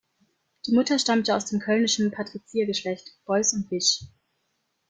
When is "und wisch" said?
3.53-3.99